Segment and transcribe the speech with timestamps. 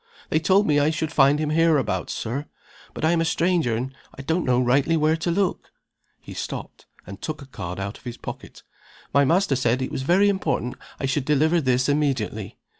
[0.31, 2.47] "They told me I should find him hereabouts, Sir.
[2.95, 3.91] But I'm a stranger, and
[4.25, 5.71] don't rightly know where to look."
[6.19, 8.63] He stopped, and took a card out of his pocket.
[9.13, 12.57] "My master said it was very important I should deliver this immediately.